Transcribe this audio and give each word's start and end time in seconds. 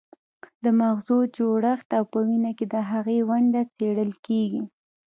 د 0.63 0.65
مغزو 0.79 1.17
جوړښت 1.35 1.89
او 1.97 2.03
په 2.11 2.19
وینا 2.27 2.51
کې 2.57 2.65
د 2.73 2.75
هغې 2.91 3.17
ونډه 3.29 3.61
څیړل 3.75 4.11
کیږي 4.25 4.61